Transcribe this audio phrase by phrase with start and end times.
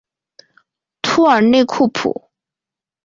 [1.03, 2.31] 图尔内库普。